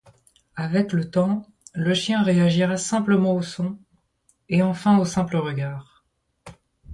[0.55, 1.45] Avec le temps,
[1.75, 3.77] le chien réagira simplement au son,
[4.49, 6.03] et enfin au simple regard.